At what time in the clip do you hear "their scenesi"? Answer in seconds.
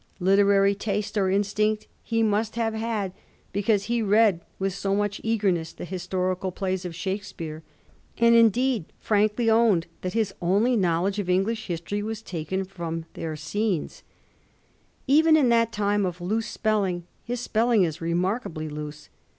13.13-14.01